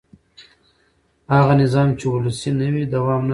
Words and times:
هغه 1.35 1.53
نظام 1.63 1.89
چې 1.99 2.05
ولسي 2.07 2.51
نه 2.59 2.67
وي 2.73 2.83
دوام 2.93 3.21
نه 3.21 3.25
لري 3.25 3.29